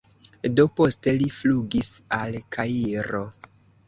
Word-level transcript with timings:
Do 0.59 0.63
poste 0.77 1.11
li 1.23 1.27
flugis 1.35 1.91
al 2.21 2.39
Kairo. 2.57 3.21